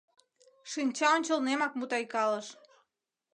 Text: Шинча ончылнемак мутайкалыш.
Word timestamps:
Шинча 0.71 1.07
ончылнемак 1.17 1.73
мутайкалыш. 1.75 2.47